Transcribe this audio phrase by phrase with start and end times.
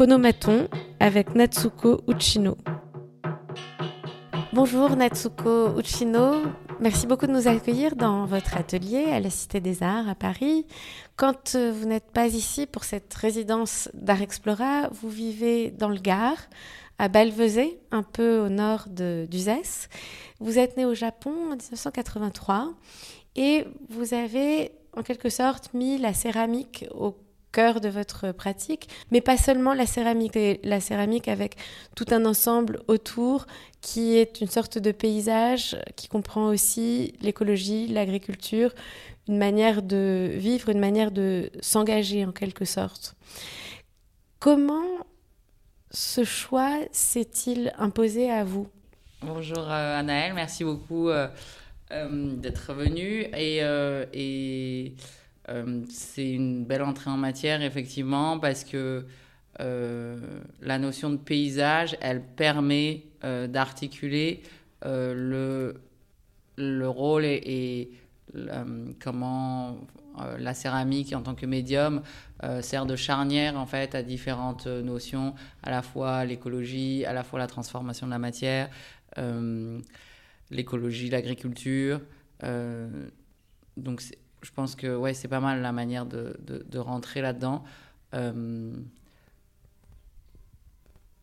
[0.00, 0.66] Phonomaton
[0.98, 2.56] avec Natsuko Uchino.
[4.54, 6.40] Bonjour Natsuko Uchino,
[6.80, 10.64] merci beaucoup de nous accueillir dans votre atelier à la Cité des Arts à Paris.
[11.16, 16.00] Quand euh, vous n'êtes pas ici pour cette résidence d'Art Explora, vous vivez dans le
[16.00, 16.38] Gard,
[16.98, 19.90] à Balvezé, un peu au nord d'Uzès.
[20.38, 22.72] Vous êtes né au Japon en 1983
[23.36, 27.14] et vous avez en quelque sorte mis la céramique au
[27.52, 31.56] cœur de votre pratique, mais pas seulement la céramique, la céramique avec
[31.96, 33.46] tout un ensemble autour
[33.80, 38.72] qui est une sorte de paysage qui comprend aussi l'écologie, l'agriculture,
[39.28, 43.14] une manière de vivre, une manière de s'engager en quelque sorte.
[44.38, 45.06] Comment
[45.90, 48.68] ce choix s'est-il imposé à vous?
[49.22, 51.28] Bonjour euh, Anaëlle, merci beaucoup euh,
[51.92, 53.58] euh, d'être venue et,
[54.14, 54.94] et
[55.48, 59.06] euh, c'est une belle entrée en matière, effectivement, parce que
[59.60, 64.42] euh, la notion de paysage, elle permet euh, d'articuler
[64.82, 65.74] le,
[66.56, 67.90] le rôle et,
[69.02, 69.76] comment
[70.38, 72.00] la céramique en tant que médium
[72.60, 77.40] sert de charnière en fait à différentes notions, à la fois l'écologie, à la fois
[77.40, 78.70] la transformation de la matière,
[80.50, 82.00] l'écologie, l'agriculture.
[83.76, 84.00] donc
[84.42, 87.62] je pense que ouais, c'est pas mal la manière de, de, rentrer là-dedans.
[88.14, 88.72] Euh,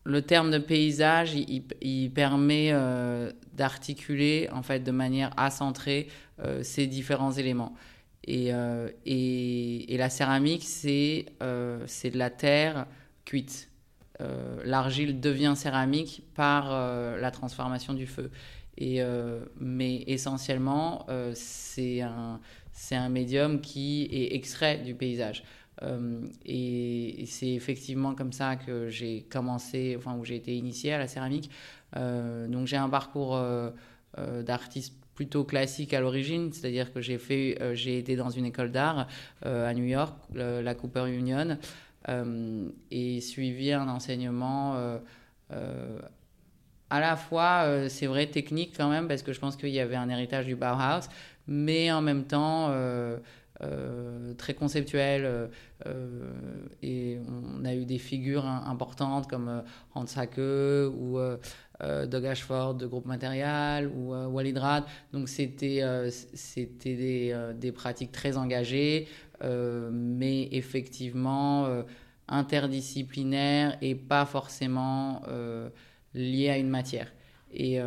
[0.04, 6.08] le terme de paysage, il, permet euh, d'articuler en fait de manière acentrée
[6.40, 7.74] euh, ces différents éléments.
[8.24, 8.50] Et,
[9.06, 11.24] et, et la céramique, c'est
[11.86, 12.86] c'est de la terre
[13.24, 13.70] cuite.
[14.64, 16.68] L'argile devient céramique par
[17.16, 18.30] la transformation du feu.
[18.76, 19.00] Et,
[19.58, 22.38] mais essentiellement, c'est un,
[22.78, 25.42] c'est un médium qui est extrait du paysage.
[25.82, 30.98] Euh, et, c'est effectivement comme ça que j'ai commencé, enfin où j'ai été initié à
[30.98, 31.50] la céramique.
[31.96, 33.70] Euh, donc j'ai un parcours euh,
[34.42, 39.08] d'artiste plutôt classique à l'origine, c'est-à-dire que j'ai fait, j'ai été dans une école d'art
[39.42, 41.58] à New York, la Cooper Union,
[42.92, 45.00] et suivi un enseignement
[46.90, 49.96] à la fois, c'est vrai, technique quand même, parce que je pense qu'il y avait
[49.96, 51.08] un héritage du Bauhaus,
[51.48, 53.16] mais en même temps euh,
[53.62, 55.48] euh, très conceptuel.
[55.86, 56.30] Euh,
[56.82, 59.64] et on a eu des figures importantes comme
[59.94, 61.18] Hans Hake ou
[61.80, 64.84] Doug Ashford de Groupe Matériel ou Walid Rad.
[65.12, 69.08] Donc c'était c'était des, des, pratiques très engagées,
[69.42, 71.82] mais effectivement
[72.28, 75.22] interdisciplinaires et pas forcément
[76.14, 77.12] liées à une matière.
[77.52, 77.78] Et,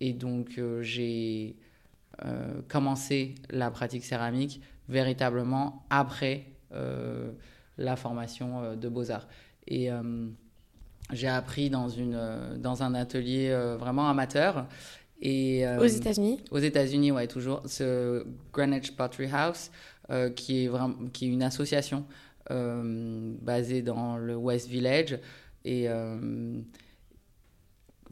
[0.00, 1.61] et donc j'ai euh,
[2.68, 7.32] commencer la pratique céramique véritablement après euh,
[7.78, 9.26] la formation euh, de beaux-arts.
[9.66, 9.90] Et
[11.12, 12.18] j'ai appris dans, une,
[12.58, 14.66] dans un atelier vraiment amateur.
[15.20, 16.40] Et, aux États-Unis?
[16.50, 17.62] Aux États-Unis, ouais, toujours.
[17.66, 19.70] Ce Greenwich Pottery House,
[20.34, 22.04] qui, est vraiment, qui est une association
[22.50, 25.18] basée dans le West Village.
[25.64, 25.86] Et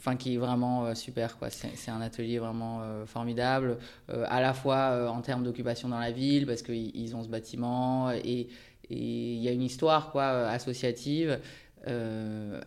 [0.00, 3.76] enfin qui est vraiment euh, super quoi c'est un atelier vraiment euh, formidable
[4.08, 8.10] euh, à la fois en termes d'occupation dans la ville parce qu'ils ont ce bâtiment
[8.10, 8.48] et
[8.88, 11.38] il y a une histoire quoi associative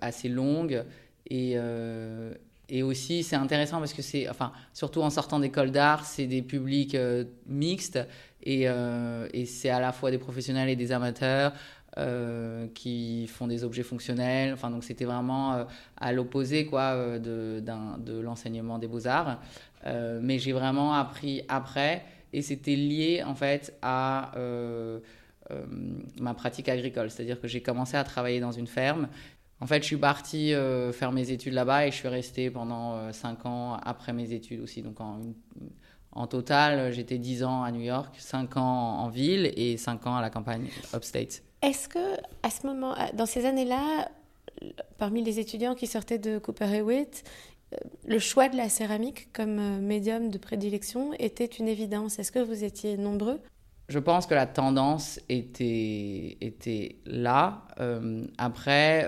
[0.02, 0.86] assez longue
[2.70, 6.42] et aussi, c'est intéressant parce que c'est, enfin, surtout en sortant d'école d'art, c'est des
[6.42, 6.98] publics
[7.46, 8.00] mixtes
[8.42, 8.66] et
[9.46, 11.54] c'est à la fois des professionnels et des amateurs.
[12.00, 14.54] Euh, qui font des objets fonctionnels.
[14.54, 15.64] Enfin, donc c'était vraiment euh,
[15.96, 19.40] à l'opposé quoi euh, de, l'enseignement des beaux arts.
[19.86, 24.32] mais j'ai vraiment appris après, et c'était lié en fait à
[26.20, 27.12] ma pratique agricole.
[27.12, 29.08] C'est-à-dire que j'ai commencé à travailler dans une ferme.
[29.60, 30.54] En fait, je suis partie
[30.94, 34.82] faire mes études là-bas et je suis restée pendant 5 ans après mes études aussi.
[34.82, 35.20] Donc en,
[36.12, 40.16] en total, j'étais 10 ans à New York, 5 ans en ville et 5 ans
[40.16, 41.44] à la campagne upstate.
[41.64, 44.10] Est-ce que, à ce moment, dans ces années-là,
[44.98, 47.24] parmi les étudiants qui sortaient de Cooper Hewitt,
[47.74, 52.20] euh, le choix de la céramique comme euh, médium de prédilection était une évidence?
[52.20, 53.40] Est-ce que vous étiez nombreux?
[53.88, 57.62] Je pense que la tendance était, était là.
[57.80, 59.08] Euh, après,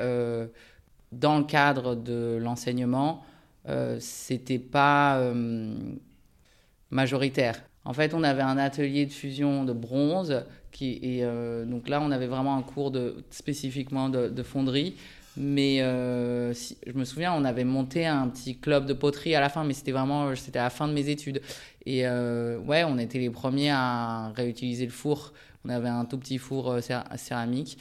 [1.12, 3.24] dans le cadre de l'enseignement,
[3.68, 5.22] euh, c'était pas
[6.90, 7.63] majoritaire.
[7.86, 10.44] En fait, on avait un atelier de fusion de bronze
[10.81, 12.92] et euh, donc là, on avait vraiment un cours
[13.30, 14.95] spécifiquement de, fonderie.
[15.38, 19.50] Mais euh, je me souviens, on avait monté un petit club de poterie à la
[19.50, 21.42] fin, mais c'était vraiment c'était à la fin de mes études.
[21.86, 25.33] Et euh, ouais, on était les premiers à réutiliser le four.
[25.66, 26.77] On avait un tout petit four
[27.18, 27.77] céramique.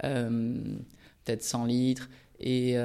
[0.00, 2.08] peut-être 100 litres.
[2.40, 2.76] Et,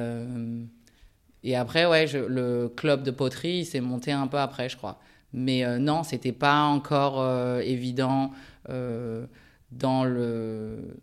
[1.43, 4.99] et après, ouais, le club de poterie s'est monté un peu après, je crois.
[5.33, 7.25] Mais non, non, c'était pas encore
[7.61, 8.31] évident
[9.71, 10.99] dans, le,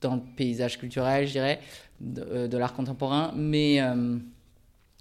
[0.00, 1.60] dans paysage culturel, je dirais,
[2.00, 3.32] de, de l'art contemporain.
[3.36, 3.80] Mais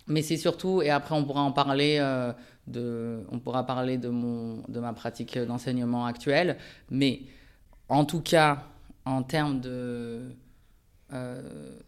[0.08, 2.34] mais c'est surtout, et après on pourra en parler, euh,
[2.68, 6.58] de, on pourra parler de, mon, de ma pratique d'enseignement actuelle,
[6.90, 7.22] mais
[7.90, 8.64] en tout cas,
[9.06, 10.22] en termes de,
[11.14, 11.42] euh,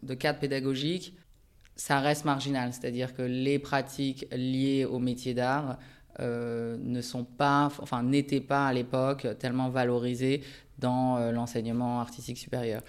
[0.03, 1.13] de cadre pédagogique,
[1.75, 5.77] ça reste marginal, c'est-à-dire que les pratiques liées au métier d'art
[6.21, 10.41] euh, ne sont pas, enfin n'étaient pas à l'époque tellement valorisées
[10.79, 12.81] dans l'enseignement artistique supérieur.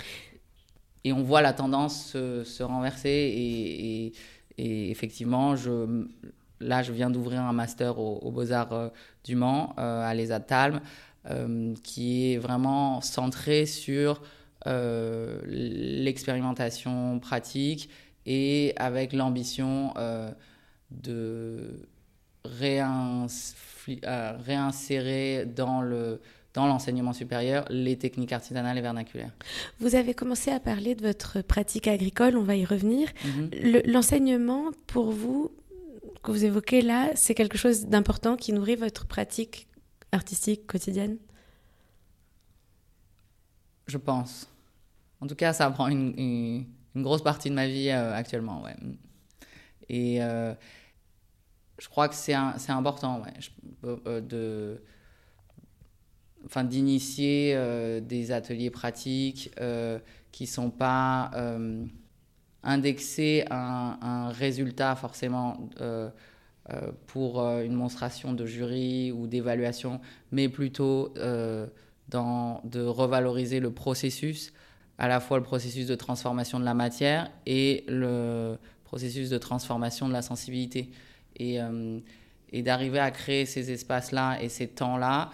[1.06, 4.12] Et on voit la tendance se, se renverser
[4.58, 6.04] et, effectivement, je,
[6.60, 8.88] là, je viens d'ouvrir un master aux Beaux-Arts euh,
[9.22, 10.80] du Mans, euh, à l'ESA Talm,
[11.30, 14.20] euh, qui est vraiment centré sur
[14.64, 17.88] l'expérimentation pratique
[18.24, 19.94] et avec l'ambition
[20.90, 21.86] de
[24.44, 26.20] réinsérer dans le
[26.56, 29.30] dans l'enseignement supérieur les techniques artisanales et vernaculaires.
[29.78, 33.08] Vous avez commencé à parler de votre pratique agricole, on va y revenir.
[33.24, 33.50] Mhm.
[33.84, 35.52] L'enseignement, pour vous,
[36.22, 39.68] que vous évoquez là, c'est quelque chose d'important qui nourrit votre pratique
[40.12, 41.18] artistique quotidienne?
[43.86, 44.48] Je pense.
[45.20, 46.64] En tout cas, ça prend une,
[46.96, 48.62] grosse partie de ma vie euh, actuellement.
[48.62, 48.74] Ouais.
[49.90, 50.54] Et euh,
[51.78, 54.82] je crois que c'est important ouais, euh, de
[56.64, 59.98] d'initier euh, des ateliers pratiques euh,
[60.32, 61.84] qui ne sont pas euh,
[62.62, 65.68] indexés à un, résultat forcément
[67.06, 70.00] pour une monstration de jury ou d'évaluation,
[70.32, 71.14] mais plutôt
[72.08, 74.52] dans, de revaloriser le processus,
[74.98, 80.08] à la fois le processus de transformation de la matière et le processus de transformation
[80.08, 80.90] de la sensibilité.
[81.38, 81.60] Et
[82.62, 85.30] d'arriver à créer ces espaces-là et ces temps-là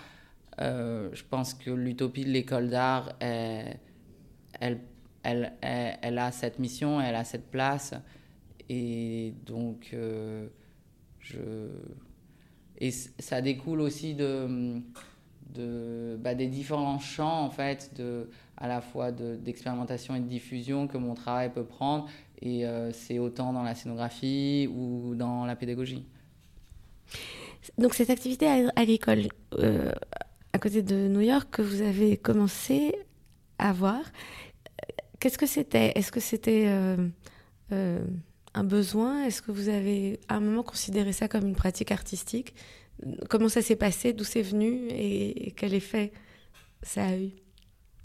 [0.60, 3.78] euh, je pense que l'utopie de l'école d'art, elle,
[5.22, 7.94] elle, elle, a cette mission, elle a cette place.
[8.68, 10.48] Et donc, euh,
[11.20, 11.38] je...
[12.78, 14.80] Et ça découle aussi de,
[15.54, 20.88] de, bah, des différents champs, en fait, de, à la fois d'expérimentation et de diffusion
[20.88, 22.08] que mon travail peut prendre.
[22.40, 26.06] Et euh, c'est autant dans la scénographie ou dans la pédagogie.
[27.78, 29.28] Donc cette activité agricole,
[30.52, 32.94] à côté de New York que vous avez commencé
[33.58, 34.00] à voir.
[35.18, 35.92] Qu'est-ce que c'était?
[35.94, 37.08] Est-ce que c'était euh,
[37.72, 38.04] euh,
[38.54, 39.24] un besoin?
[39.24, 42.54] Est-ce que vous avez à un moment considéré ça comme une pratique artistique?
[43.30, 44.12] Comment ça s'est passé?
[44.12, 44.88] D'où c'est venu?
[44.90, 46.12] Et, quel effet
[46.82, 47.30] ça a eu?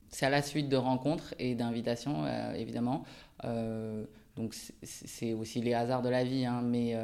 [0.09, 3.03] C'est à la suite de rencontres et d'invitations, euh, évidemment.
[3.43, 6.95] donc c'est aussi les hasards de la vie, hein, mais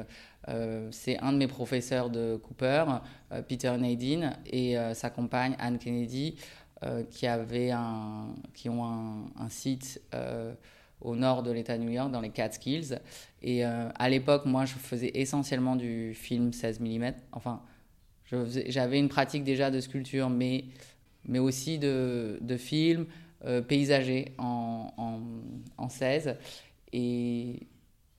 [0.49, 2.85] euh, c'est un de mes professeurs de Cooper,
[3.31, 6.35] euh, Peter Nadine, et euh, sa compagne Anne Kennedy,
[7.11, 10.01] qui, avait un, qui ont un, site
[10.99, 12.99] au nord de l'État de New York, dans les Catskills.
[13.41, 17.13] Et à l'époque, moi, je faisais essentiellement du film 16 mm.
[17.31, 17.61] Enfin,
[18.25, 20.65] j'avais une pratique déjà de sculpture, mais,
[21.23, 23.05] mais aussi de, de film
[23.69, 25.21] paysager en, en,
[25.77, 26.35] en 16.
[26.91, 27.65] Et,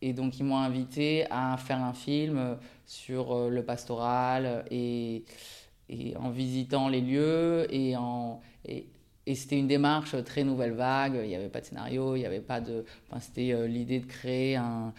[0.04, 5.25] et donc, ils m'ont invité à faire un film sur euh, le pastoral et,
[5.88, 7.66] et en visitant les lieux.
[7.75, 7.94] Et,
[9.34, 11.18] c'était une démarche très nouvelle vague.
[11.23, 12.84] Il n'y avait pas de scénario, il n'y avait pas de.
[13.18, 14.92] C'était euh, l'idée de créer un,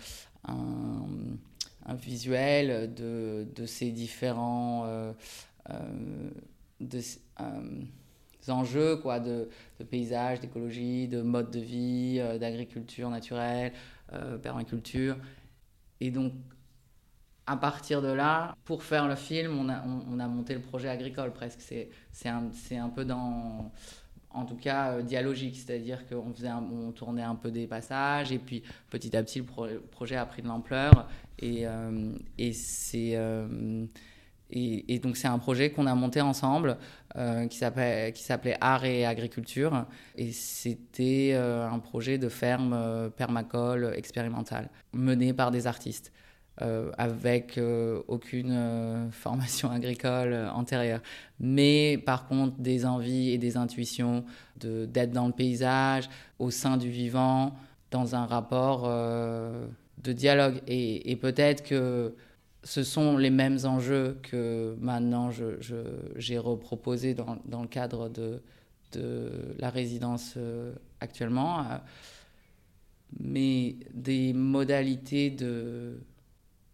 [1.93, 4.85] visuel de, ces différents.
[4.88, 5.13] Euh,
[8.47, 13.71] enjeux quoi, de, de paysage, d'écologie, de mode de vie, d'agriculture naturelle,
[14.13, 15.17] euh, permaculture.
[16.00, 16.33] Et donc,
[17.47, 20.89] à partir de là, pour faire le film, on a, on, a monté le projet
[20.89, 21.62] agricole presque.
[21.62, 23.71] C'est un, un peu dans,
[24.31, 28.63] en tout cas, euh, dialogique, c'est-à-dire qu'on on tournait un peu des passages et puis
[28.89, 31.07] petit à petit, le projet a pris de l'ampleur.
[31.39, 33.17] Et, euh, et c'est.
[34.51, 36.77] Et, donc c'est un projet qu'on a monté ensemble
[37.15, 39.85] euh, qui s'appelait Art et Agriculture.
[40.15, 46.11] Et c'était euh, un projet de ferme euh, permacole expérimentale mené par des artistes.
[46.97, 47.59] avec
[48.07, 51.01] aucune formation agricole antérieure.
[51.37, 54.23] Mais par contre, des envies et des intuitions
[54.61, 56.07] d'être dans le paysage,
[56.39, 57.53] au sein du vivant,
[57.91, 60.61] dans un rapport de dialogue.
[60.65, 62.15] Et, et peut-être que
[62.65, 65.55] ce sont les mêmes enjeux que maintenant j'ai
[66.17, 68.41] je, reproposé dans, le cadre de,
[69.60, 71.65] la résidence euh, actuellement.
[73.19, 75.36] mais des modalités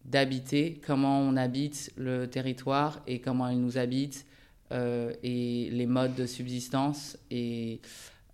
[0.05, 4.25] d'habiter, comment on habite le territoire et comment il nous habite,
[4.71, 7.81] euh, et les modes de subsistance, et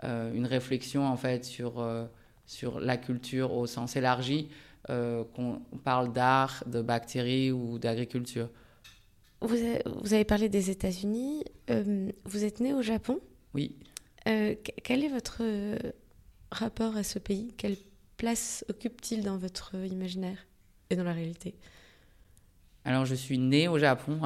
[0.03, 2.05] euh, une réflexion en fait euh,
[2.45, 4.49] sur la culture au sens élargi,
[4.87, 8.49] qu'on parle d'art, de bactéries ou d'agriculture.
[9.41, 11.43] Vous avez, vous avez, parlé des États-Unis,
[12.25, 13.19] vous êtes né au Japon
[13.53, 13.75] Oui.
[14.25, 15.43] quel est votre
[16.51, 17.53] rapport à ce pays?
[17.57, 17.77] Quelle
[18.17, 20.47] place occupe-t-il dans votre imaginaire
[20.89, 21.55] et dans la réalité?
[22.85, 24.19] Alors, je suis née au Japon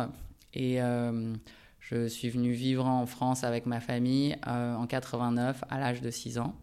[0.53, 1.33] et euh,
[1.79, 6.11] je suis venue vivre en France avec ma famille euh, en 89 à l'âge de
[6.11, 6.55] 6 ans,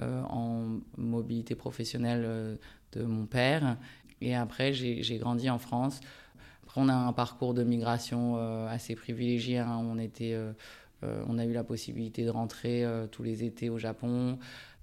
[0.00, 2.58] euh, en mobilité professionnelle
[2.92, 3.76] de mon père.
[4.20, 6.00] Et après, j'ai grandi en France.
[6.64, 9.58] Après, on a un parcours de migration assez privilégié.
[9.58, 9.78] Hein.
[9.80, 10.36] On, était,
[11.02, 14.38] on a eu la possibilité de rentrer tous les étés au Japon.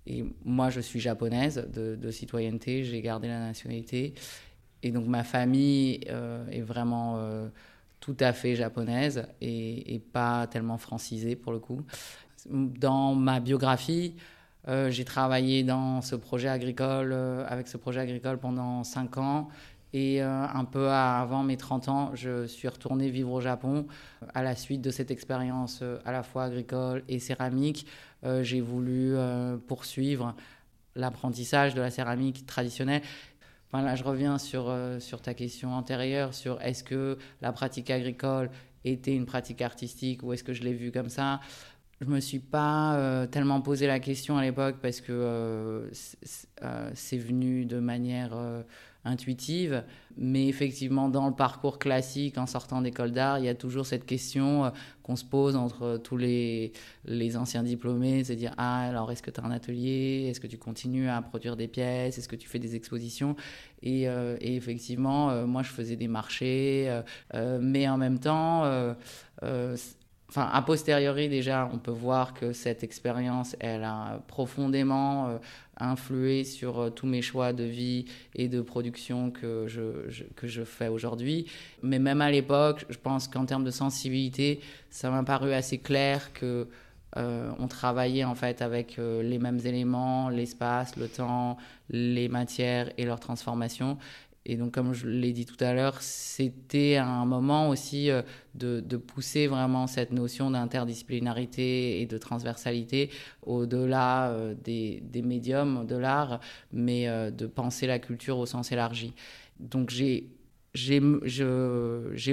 [0.07, 4.13] Et moi, je suis japonaise de, citoyenneté, j'ai gardé la nationalité.
[4.83, 7.47] Et donc, ma famille euh, est vraiment euh,
[7.99, 11.81] tout à fait japonaise et, pas tellement francisée pour le coup.
[12.49, 14.15] Dans ma biographie,
[14.67, 17.13] euh, j'ai travaillé dans ce projet agricole,
[17.47, 19.49] avec ce projet agricole pendant 5 ans.
[19.93, 23.87] Et un peu avant mes 30 ans, je suis retournée vivre au Japon
[24.33, 27.87] à la suite de cette expérience à la fois agricole et céramique.
[28.25, 30.35] Euh, j'ai voulu euh, poursuivre
[30.95, 33.01] l'apprentissage de la céramique traditionnelle.
[33.67, 37.89] Enfin, là, je reviens sur, euh, sur ta question antérieure, sur est-ce que la pratique
[37.89, 38.49] agricole
[38.83, 41.39] était une pratique artistique ou est-ce que je l'ai vue comme ça
[42.01, 45.89] je me suis pas tellement posé la question à l'époque parce que
[46.93, 48.33] c'est venu de manière
[49.05, 49.83] intuitive.
[50.17, 54.05] Mais effectivement, dans le parcours classique, en sortant d'école d'art, il y a toujours cette
[54.05, 54.69] question euh,
[55.03, 56.73] qu'on se pose entre tous les,
[57.05, 60.27] les anciens diplômés, c'est dire, ah, alors est-ce que tu as un atelier?
[60.29, 62.17] Est-ce que tu continues à produire des pièces?
[62.17, 63.35] Est-ce que tu fais des expositions?
[63.83, 67.01] Et, euh, effectivement, euh, moi, je faisais des marchés,
[67.33, 68.63] mais en même temps
[70.29, 75.37] enfin, a posteriori déjà, on peut voir que cette expérience, elle a profondément euh,
[75.77, 80.63] influé sur euh, tous mes choix de vie et de production que je, que je
[80.63, 81.45] fais aujourd'hui.
[81.83, 86.33] Mais même à l'époque, je pense qu'en termes de sensibilité, ça m'a paru assez clair
[86.33, 86.67] que
[87.17, 91.55] euh, on travaillait en fait avec les mêmes éléments, l'espace, le temps,
[91.89, 93.97] les matières et leur transformation.
[94.47, 98.21] Et donc, comme je l'ai dit tout à l'heure, c'était un moment aussi euh,
[98.53, 103.09] de, pousser vraiment cette notion d'interdisciplinarité et de transversalité
[103.41, 106.39] au-delà euh, des, médiums de l'art,
[106.71, 109.15] mais euh, de penser la culture au sens élargi.
[109.59, 110.29] Donc, j'ai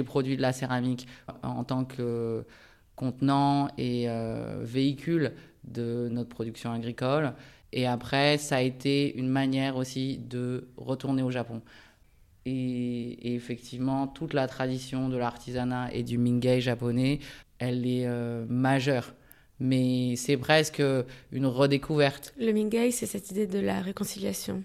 [0.05, 1.07] produit de la céramique
[1.41, 2.45] en tant que
[2.95, 4.07] contenant et
[4.61, 7.33] véhicule de notre production agricole.
[7.71, 11.61] Et après, ça a été une manière aussi de retourner au Japon.
[12.45, 17.19] Et, effectivement, toute la tradition de l'artisanat et du mingei japonais,
[17.59, 19.13] elle est euh, majeure.
[19.59, 20.83] Mais c'est presque
[21.31, 22.33] une redécouverte.
[22.37, 24.63] Le mingei, c'est cette idée de la réconciliation.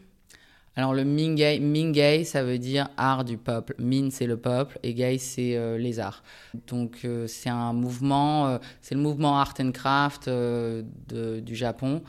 [0.75, 3.75] Alors le mingei, mingei, ça veut dire art du peuple.
[3.78, 6.23] Min, c'est le peuple et gei, c'est euh, les arts.
[6.68, 12.02] Donc euh, c'est un mouvement, c'est le mouvement art and craft du Japon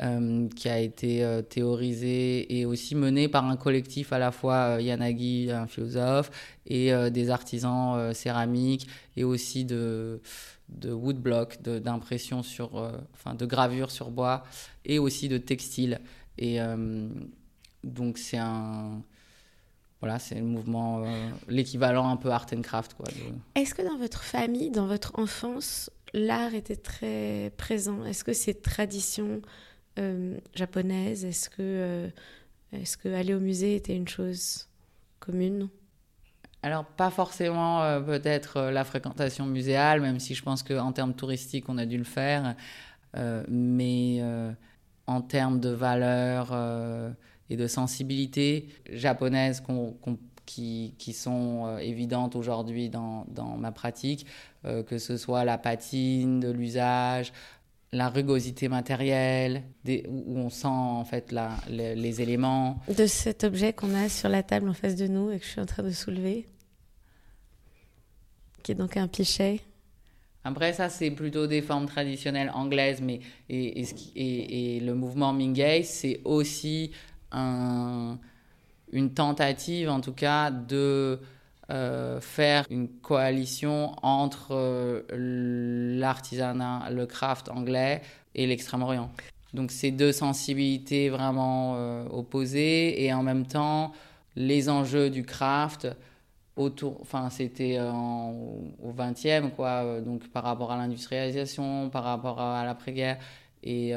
[0.00, 4.76] euh, qui a été euh, théorisé et aussi mené par un collectif à la fois
[4.76, 6.30] euh, Yanagi, un philosophe,
[6.64, 10.22] et des artisans céramiques et aussi de,
[10.68, 12.76] de woodblock, d'impression sur,
[13.12, 14.44] enfin de gravure sur bois
[14.84, 16.00] et aussi de textile.
[16.38, 16.58] Et
[17.82, 19.02] donc c'est un
[20.00, 21.04] voilà, c'est le mouvement,
[21.48, 22.96] l'équivalent un peu art and craft.
[23.56, 28.04] Est-ce que dans votre famille, dans votre enfance, l'art était très présent?
[28.04, 29.48] Est-ce que ces traditions euh,
[30.54, 32.08] japonaise Est-ce que, euh,
[32.72, 34.68] est-ce que aller au musée était une chose
[35.20, 35.68] commune?
[36.62, 41.68] Alors, pas forcément euh, peut-être la fréquentation muséale, même si je pense qu'en termes touristiques,
[41.68, 42.54] on a dû le faire.
[43.48, 44.22] mais
[45.06, 46.54] en termes de valeurs
[47.50, 49.62] et de sensibilité japonaise
[50.46, 54.24] qui, qui, sont évidentes aujourd'hui dans, dans, ma pratique,
[54.62, 57.32] que ce soit la patine de l'usage,
[57.92, 59.64] la rugosité matérielle,
[60.08, 62.80] où on sent en fait la, les, éléments.
[62.96, 65.50] De cet objet qu'on a sur la table en face de nous et que je
[65.50, 66.46] suis en train de soulever,
[68.62, 69.60] qui est donc un pichet.
[70.44, 73.82] Après, ça, c'est plutôt des formes traditionnelles anglaises, mais et,
[74.16, 76.92] et, et le mouvement Mingei, c'est aussi
[77.30, 78.18] un,
[78.92, 81.20] une tentative, en tout cas, de
[81.70, 85.02] euh, faire une coalition entre euh,
[85.96, 88.02] l'artisanat, le craft anglais
[88.34, 89.12] et l'Extrême-Orient.
[89.54, 93.92] Donc ces deux sensibilités vraiment euh, opposées et en même temps
[94.34, 95.86] les enjeux du craft
[96.56, 103.18] autour, enfin c'était au 20e quoi, donc par rapport à l'industrialisation, par rapport à, l'après-guerre
[103.62, 103.92] et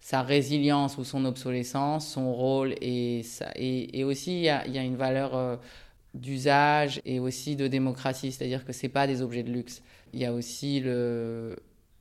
[0.00, 4.96] sa résilience ou son obsolescence, son rôle et, ça, et, aussi il y a, une
[4.96, 5.58] valeur
[6.14, 9.82] d'usage et aussi de démocratie, c'est-à-dire que c'est pas des objets de luxe.
[10.12, 11.56] Il y a aussi le,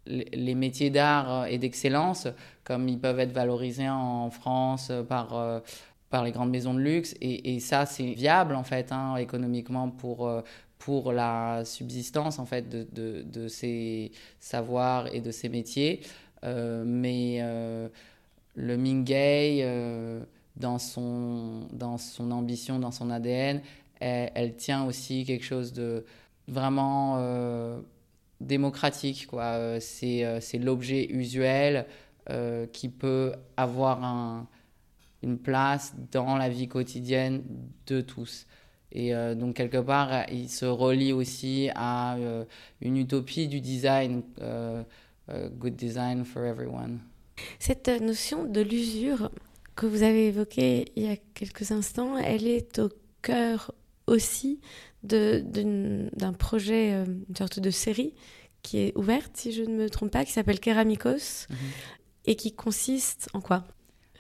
[0.05, 2.27] les métiers d'art et d'excellence,
[2.63, 5.59] comme ils peuvent être valorisés en France par, euh,
[6.09, 7.15] par les grandes maisons de luxe.
[7.21, 10.41] Et, ça, c'est viable, en fait, hein, économiquement, pour, euh,
[10.77, 16.01] pour la subsistance, en fait, de, de, ces savoirs et de ces métiers.
[16.43, 17.41] Euh, mais
[18.55, 20.21] le Mingay,
[20.57, 23.61] dans, son, dans son ambition, dans son ADN,
[24.03, 26.05] elle, tient aussi quelque chose de
[26.47, 27.17] vraiment
[28.43, 29.27] démocratique.
[29.27, 29.43] Quoi.
[29.43, 31.85] Euh, c'est, euh, c'est l'objet usuel
[32.29, 34.47] euh, qui peut avoir un,
[35.21, 37.43] une place dans la vie quotidienne
[37.87, 38.45] de tous.
[38.95, 42.15] Et donc, quelque part, il se relie aussi à
[42.79, 44.21] une utopie du design,
[45.57, 46.99] good design for everyone.
[47.57, 49.31] Cette notion de l'usure
[49.75, 52.89] que vous avez évoquée il y a quelques instants, elle est au
[53.23, 53.73] cœur
[54.07, 54.59] aussi
[55.03, 58.13] d'un projet, une sorte de série
[58.63, 61.57] qui est ouverte, si je ne me trompe pas, qui s'appelle Keramikos mhm.
[62.25, 63.65] et qui consiste en quoi?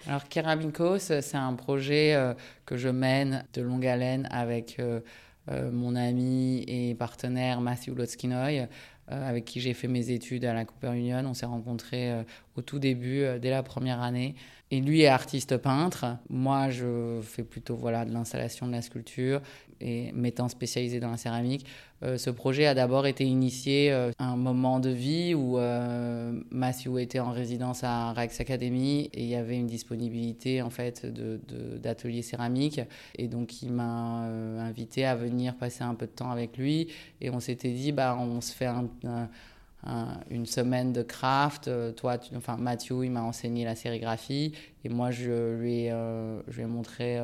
[0.05, 2.33] Alors Keramikos, c'est un projet euh,
[2.65, 4.99] que je mène de longue haleine avec euh,
[5.49, 8.67] euh, mon ami et partenaire Matthew Lotskinoy,
[9.07, 11.21] avec qui j'ai fait mes études à la Cooper Union.
[11.25, 12.23] On s'est rencontrés
[12.55, 14.33] au tout début, dès la première année.
[14.71, 16.05] Et lui est artiste peintre.
[16.29, 19.41] Moi, je fais plutôt voilà, de l'installation de la sculpture
[19.83, 21.65] et m'étant spécialisé dans la céramique.
[22.03, 26.31] Euh, ce projet a d'abord été initié à euh, un moment de vie où euh,
[26.51, 31.05] Matthew était en résidence à Rex Academy et il y avait une disponibilité en fait
[31.05, 32.81] d'ateliers de, céramiques.
[33.17, 34.25] Et donc, il m'a
[34.59, 36.87] invité à venir passer un peu de temps avec lui.
[37.21, 38.87] Et on s'était dit, bah, on se fait un
[40.29, 41.69] une semaine de craft.
[41.97, 44.53] Toi, enfin, Mathieu, il m'a enseigné la sérigraphie
[44.85, 45.89] et moi, je lui ai,
[46.47, 47.19] je lui ai montré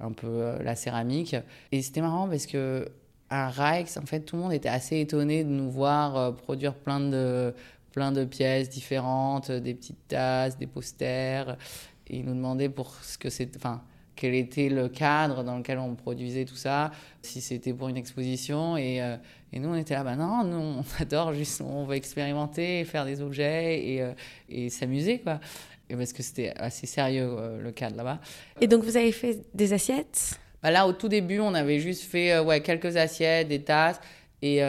[0.00, 1.36] un peu la céramique.
[1.72, 2.88] Et c'était marrant parce que
[3.28, 7.54] à en fait, tout le monde était assez étonné de nous voir produire plein de,
[7.92, 11.56] plein de pièces différentes, des petites tasses, des posters.
[12.08, 13.82] Et ils nous demandaient pour ce que c'est, enfin,
[14.16, 16.90] quel était le cadre dans lequel on produisait tout ça,
[17.22, 18.76] si c'était pour une exposition.
[18.76, 19.16] Et, euh,
[19.52, 23.04] et, nous, on était là, bah non, nous, on adore juste, on va expérimenter, faire
[23.04, 24.12] des objets et, euh,
[24.48, 25.40] et s'amuser, quoi.
[25.96, 28.18] Parce que c'était assez sérieux, euh, le cadre là-bas.
[28.60, 30.38] Et donc, vous avez fait des assiettes?
[30.62, 34.00] Bah Là, au tout début, on avait juste fait ouais, quelques assiettes, des tasses.
[34.42, 34.60] Et,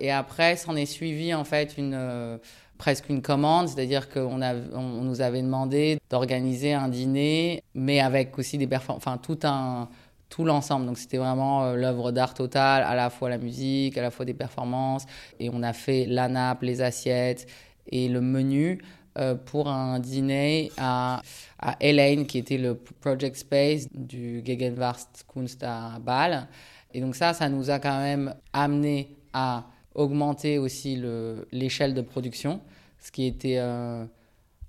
[0.00, 2.38] et après, s'en est suivi, en fait, une
[2.78, 8.58] presque une commande, c'est-à-dire qu'on on nous avait demandé d'organiser un dîner, mais avec aussi
[8.58, 9.88] des performances, enfin tout un
[10.28, 10.86] tout l'ensemble.
[10.86, 14.24] Donc c'était vraiment euh, l'œuvre d'art totale, à la fois la musique, à la fois
[14.24, 15.06] des performances.
[15.40, 17.46] Et on a fait la nappe, les assiettes
[17.88, 18.84] et le menu euh,
[19.46, 21.22] pour un dîner à,
[21.58, 26.48] à Elaine, qui était le project space du Gegenwarts Kunst à Bâle.
[26.92, 31.02] Et donc ça, ça nous a quand même amené à augmenter aussi
[31.52, 32.60] l'échelle de production,
[32.98, 33.58] ce qui était...
[33.58, 34.04] Euh,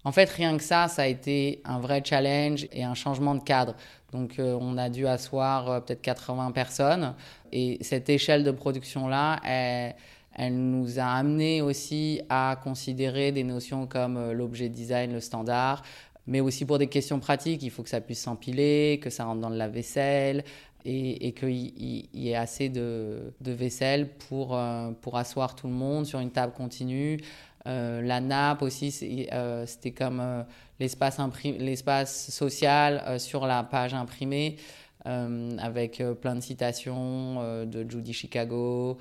[0.03, 3.43] en fait, rien que ça, ça a été un vrai challenge et un changement de
[3.43, 3.75] cadre.
[4.13, 7.13] Donc, euh, on a dû asseoir euh, peut-être 80 personnes.
[7.51, 9.95] Et cette échelle de production-là, elle,
[10.37, 15.83] elle, nous a amené aussi à considérer des notions comme l'objet design, le standard,
[16.27, 17.63] mais aussi pour des questions pratiques.
[17.63, 20.43] Il faut que ça puisse s'empiler, que ça rentre dans le lave-vaisselle,
[20.85, 26.19] et, qu'il y, ait assez de, vaisselle pour, euh, pour asseoir tout le monde sur
[26.19, 27.19] une table continue.
[27.67, 30.45] Euh, la nappe aussi, euh, c'était comme
[30.79, 34.57] l'espace social sur la page imprimée,
[35.05, 38.97] avec plein de citations de Judy Chicago,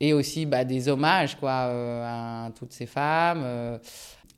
[0.00, 3.78] et aussi bah, des hommages quoi, à toutes ces femmes.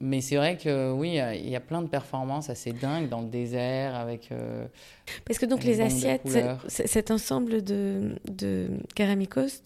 [0.01, 3.29] Mais c'est vrai que oui, il y a plein de performances assez dingues dans le
[3.29, 4.31] désert avec.
[4.31, 4.65] Euh,
[5.25, 6.29] Parce que donc les assiettes,
[6.69, 9.63] cet ensemble de, de caramicos,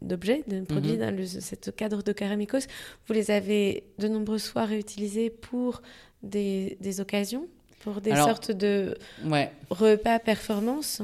[0.00, 1.16] d'objets, de, de, produits mhm.
[1.16, 2.68] dans ce cadre de caramicos,
[3.08, 5.82] vous les avez de nombreuses fois réutilisés pour
[6.22, 7.48] des, des occasions,
[7.80, 8.96] pour des sortes de
[9.70, 11.02] repas performance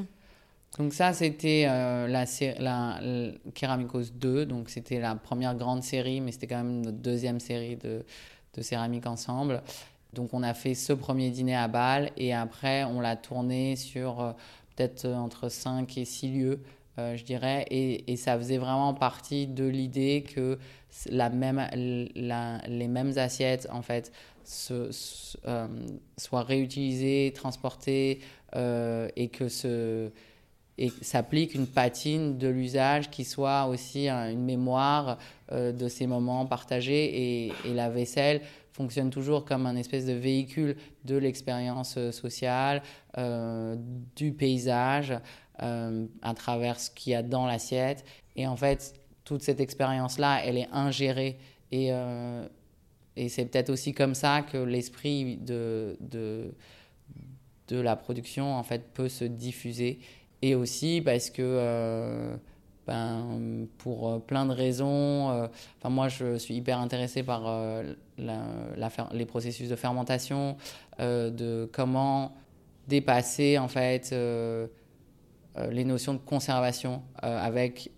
[0.76, 2.24] donc ça, c'était euh, la,
[2.60, 3.00] la,
[3.54, 7.76] Keramikos 2, donc c'était la première grande série, mais c'était quand même notre deuxième série
[7.76, 8.04] de,
[8.60, 9.62] céramique ensemble.
[10.14, 14.20] Donc on a fait ce premier dîner à Bâle et après on l'a tourné sur
[14.20, 14.32] euh,
[14.74, 16.60] peut-être euh, entre 5 et 6 lieux,
[16.96, 20.58] je dirais, et, ça faisait vraiment partie de l'idée que
[21.06, 21.28] les
[22.88, 24.10] mêmes assiettes en fait
[24.42, 24.90] se,
[26.16, 28.18] soit réutilisé, transporté
[28.52, 30.10] et que ce
[30.78, 35.18] et s'applique une patine de l'usage qui soit aussi une mémoire
[35.52, 41.16] de ces moments partagés et, la vaisselle fonctionne toujours comme un espèce de véhicule de
[41.16, 42.82] l'expérience sociale,
[44.14, 45.14] du paysage,
[45.58, 48.04] à travers ce qu'il y a dans l'assiette.
[48.36, 48.94] Et en fait,
[49.28, 51.38] toute cette expérience-là, elle est ingérée.
[51.70, 52.48] Et, euh,
[53.14, 56.54] et c'est peut-être aussi comme ça que l'esprit de, de,
[57.68, 59.98] de, la production, en fait, peut se diffuser.
[60.42, 62.36] Et aussi parce que, euh,
[62.86, 65.46] ben, pour plein de raisons, euh,
[65.84, 67.82] moi, je suis hyper intéressé par
[68.18, 70.56] les processus de fermentation,
[70.98, 72.34] de comment
[72.86, 74.14] dépasser, en fait,
[75.70, 77.90] les notions de conservation avec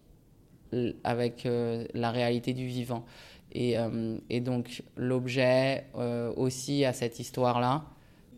[1.04, 3.04] avec euh, la réalité du vivant.
[3.52, 7.84] Et, euh, et donc l'objet euh, aussi a cette histoire-là.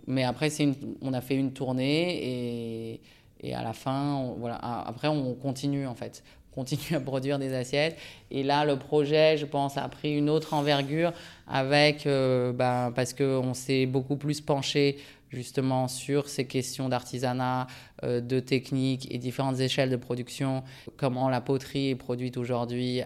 [0.06, 3.00] Mais après, une, on a fait une tournée et,
[3.42, 6.22] et à la fin, voilà, après on continue en fait.
[6.52, 7.96] On continue à produire des assiettes.
[8.30, 11.12] Et là, le projet, je pense, a pris une autre envergure
[11.48, 14.98] avec, ben, parce qu'on s'est beaucoup plus penché
[15.32, 17.66] justement sur ces questions d'artisanat,
[18.04, 20.62] euh, de technique et différentes échelles de production,
[20.96, 23.02] comment la poterie est produite aujourd'hui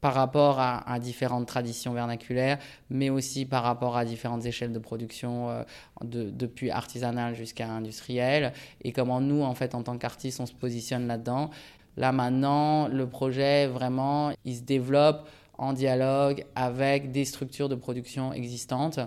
[0.00, 2.58] par rapport à, différentes traditions vernaculaires,
[2.90, 5.62] mais aussi par rapport à différentes échelles de production, euh,
[6.02, 11.06] depuis artisanale jusqu'à industrielle, et comment nous, en fait, en tant qu'artistes, on se positionne
[11.06, 11.50] là-dedans.
[11.96, 15.28] Là maintenant, le projet, vraiment, il se développe
[15.58, 19.00] en dialogue avec des structures de production existantes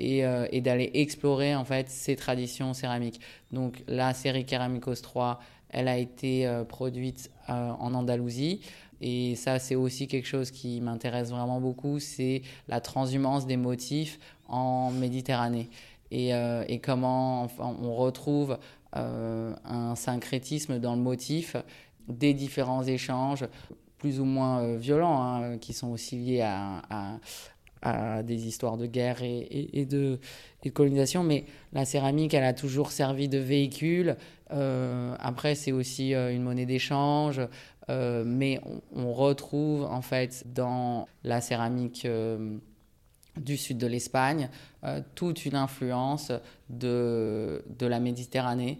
[0.00, 3.20] euh, et, d'aller explorer en fait ces traditions céramiques.
[3.52, 8.60] Donc la série Céramicos 3, elle a été euh, produite euh, en Andalousie.
[9.06, 14.18] Et ça, c'est aussi quelque chose qui m'intéresse vraiment beaucoup, c'est la transhumance des motifs
[14.48, 15.68] en Méditerranée.
[16.10, 18.58] Et, et comment on retrouve
[18.92, 21.56] un syncrétisme dans le motif
[22.08, 23.44] des différents échanges
[24.04, 27.18] plus ou moins violents, hein, qui sont aussi liés à,
[28.22, 30.18] des histoires de guerre et, de,
[30.74, 34.16] colonisation, mais la céramique, elle a toujours servi de véhicule.
[34.52, 37.40] Euh, après, c'est aussi euh, une monnaie d'échange,
[37.90, 38.60] euh, mais
[38.94, 42.06] on, retrouve en fait dans la céramique
[43.36, 44.48] du sud de l'Espagne
[45.14, 46.32] toute une influence
[46.70, 48.78] de, de la Méditerranée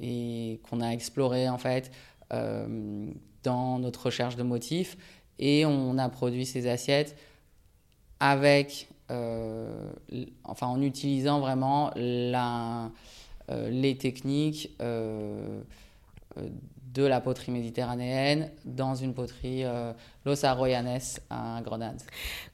[0.00, 1.92] et qu'on a exploré en fait
[3.42, 4.96] dans notre recherche de motifs.
[5.38, 7.16] Et on a produit ces assiettes
[8.20, 9.90] avec, euh,
[10.44, 12.90] enfin en utilisant vraiment euh,
[13.70, 15.62] les techniques euh,
[16.94, 19.64] de la poterie méditerranéenne dans une poterie
[20.24, 21.00] Los Arroyanes
[21.30, 22.00] à Grenade.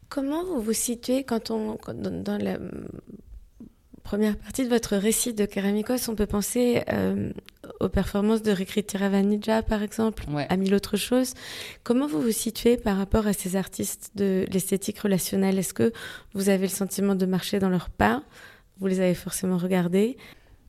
[0.09, 2.59] Comment vous vous situez quand on, dans la
[4.07, 7.33] première partie de votre récit de Keramikos, on peut penser euh,
[7.81, 11.35] aux performances de Rikrit Tiravanija, par exemple, à mille autres choses.
[11.83, 15.59] Comment vous vous situez par rapport à ces artistes de l'esthétique relationnelle?
[15.59, 15.92] Est-ce que
[16.35, 18.22] vous avez le sentiment de marcher dans leurs pas?
[18.79, 20.16] Vous les avez forcément regardés?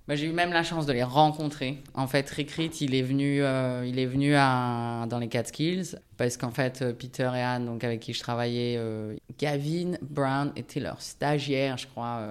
[0.08, 1.84] Bah, j'ai eu même la chance de les rencontrer.
[1.94, 6.52] En fait, Rick il est venu, euh, il est venu dans les Catskills parce qu'en
[6.52, 11.02] fait, euh, Peter et Anne, donc avec qui je travaillais, euh, Gavin Brown était leur
[11.02, 12.22] stagiaire, je crois,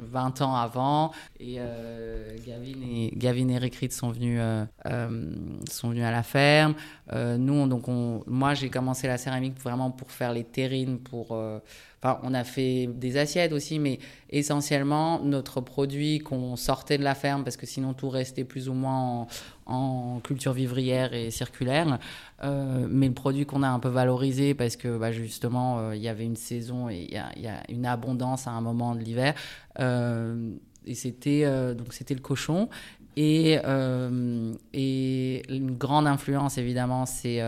[0.00, 1.12] 20 ans avant.
[1.40, 1.58] Et
[2.46, 4.40] Gavin et Gavin et Rick sont venus,
[5.70, 6.74] sont venus à la ferme.
[7.12, 11.36] nous, donc, on, moi, j'ai commencé la céramique vraiment pour faire les terrines, pour
[12.22, 13.98] on a fait des assiettes aussi, mais
[14.30, 18.74] essentiellement, notre produit qu'on sortait de la ferme, parce que sinon tout restait plus ou
[18.74, 19.26] moins en,
[20.22, 21.98] culture vivrière et circulaire,
[22.42, 26.02] euh, mais le produit qu'on a un peu valorisé, parce que bah, justement, euh, il
[26.02, 29.34] y avait une saison et il y, a une abondance à un moment de l'hiver,
[29.78, 30.52] euh,
[30.86, 32.68] et c'était donc c'était le cochon.
[33.16, 34.56] Et, une
[35.76, 37.40] grande influence, évidemment, c'est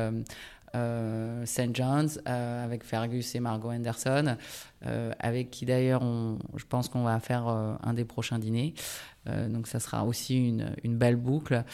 [0.74, 1.74] euh, St.
[1.74, 4.36] John's avec Fergus et Margot Anderson,
[5.18, 6.02] avec qui d'ailleurs
[6.56, 8.74] je pense qu'on va faire un des prochains dîners.
[9.26, 11.64] donc ça sera aussi une belle boucle.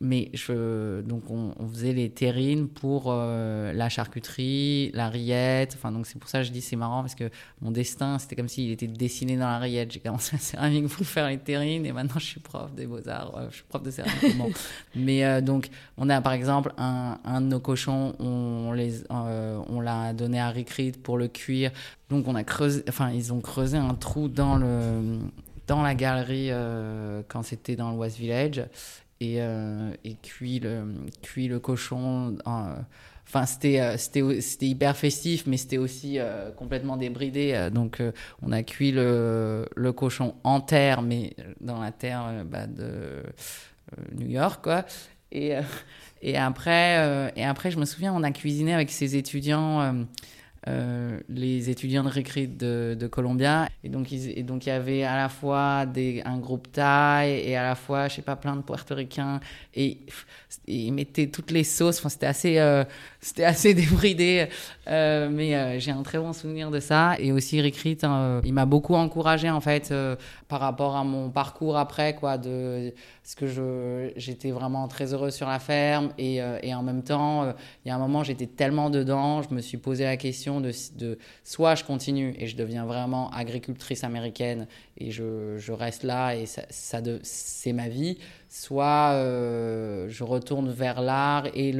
[0.00, 5.74] Mais je, donc on, faisait les terrines pour euh, la charcuterie, la rillette.
[5.76, 8.36] Enfin, donc c'est pour ça que je dis c'est marrant parce que mon destin, c'était
[8.36, 9.90] comme s'il était dessiné dans la rillette.
[9.90, 13.48] J'ai commencé à céramique pour faire les terrines et maintenant je suis prof des beaux-arts.
[13.50, 14.36] je suis prof de céramique.
[14.94, 19.60] Mais euh, donc, on a par exemple un, un de nos cochons, on, les, euh,
[19.68, 21.72] on l'a donné à Ricrit pour le cuire.
[22.08, 25.18] Donc on a creusé, enfin, ils ont creusé un trou dans le
[25.66, 26.50] dans la galerie
[27.28, 28.64] quand c'était dans le West Village
[29.20, 30.84] et, euh, et cuit, le,
[31.22, 32.36] cuit le cochon.
[32.44, 36.18] Enfin, c'était, c'était, c'était hyper festif, mais c'était aussi
[36.56, 37.68] complètement débridé.
[37.72, 38.02] Donc,
[38.42, 43.22] on a cuit le, le, cochon en terre, mais dans la terre bah, de
[44.14, 44.86] New York, quoi.
[45.30, 45.52] Et,
[46.22, 50.06] et, après, et après, je me souviens, on a cuisiné avec ses étudiants
[50.68, 53.68] euh, les étudiants de récré de, de Columbia.
[53.82, 57.74] Et donc, il, y avait à la fois des, un groupe thaï et à la
[57.74, 59.40] fois, je sais pas, plein de portoricains.
[59.74, 60.06] Et, et
[60.66, 62.06] ils mettaient toutes les sauces.
[62.08, 62.84] C'était assez, euh,
[63.20, 64.48] c'était assez débridé.
[64.86, 67.16] Euh, mais euh, j'ai un très bon souvenir de ça.
[67.18, 69.92] Et aussi, Rick hein, il m'a beaucoup encouragé, en fait,
[70.48, 75.58] par rapport à mon parcours après, quoi, parce que j'étais vraiment très heureuse sur la
[75.58, 76.10] ferme.
[76.18, 77.52] Et, en même temps,
[77.84, 80.72] il y a un moment, j'étais tellement dedans, je me suis posé la question de,
[81.44, 87.72] soit je continue et je deviens vraiment agricultrice américaine et je, reste là et c'est
[87.72, 91.74] ma vie, soit euh, je retourne vers l'art et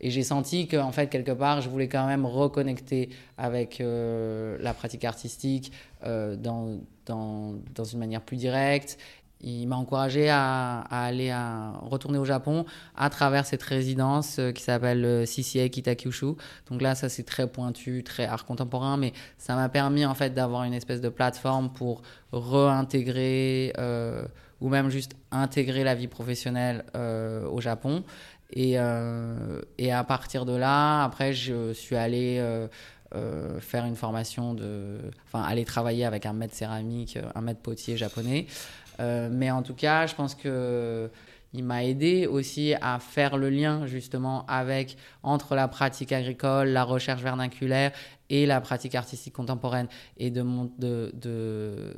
[0.00, 4.72] j'ai senti que en fait quelque part je voulais quand même reconnecter avec euh, la
[4.72, 5.72] pratique artistique
[6.04, 8.98] euh, dans, dans, dans une manière plus directe
[9.42, 15.24] il m'a encouragé à, aller à retourner au Japon à travers cette résidence qui s'appelle
[15.24, 16.34] CCA Kitakyushu.
[16.70, 20.34] Donc là, ça c'est très pointu, très art contemporain, mais ça m'a permis en fait
[20.34, 22.02] d'avoir une espèce de plateforme pour
[22.34, 23.72] réintégrer
[24.60, 28.04] ou même juste intégrer la vie professionnelle au Japon.
[28.52, 28.76] Et,
[29.78, 32.44] et, à partir de là, après, je suis allé
[33.60, 38.46] faire une formation de, enfin, aller travailler avec un maître céramique, un maître potier japonais.
[39.00, 41.10] Euh, mais en tout cas, je pense que
[41.52, 46.84] il m'a aidé aussi à faire le lien justement avec entre la pratique agricole, la
[46.84, 47.90] recherche vernaculaire
[48.28, 50.44] et la pratique artistique contemporaine et de,
[50.78, 51.96] de, de,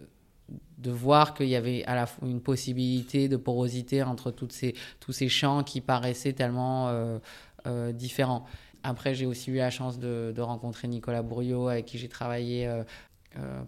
[0.79, 5.12] de voir qu'il y avait à la fois une possibilité de porosité entre ces, tous
[5.12, 7.19] ces champs qui paraissaient tellement euh,
[7.67, 8.45] euh, différents.
[8.83, 12.69] Après, j'ai aussi eu la chance de, rencontrer Nicolas Bourriot avec qui j'ai travaillé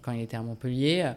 [0.03, 1.13] quand il était à Montpellier.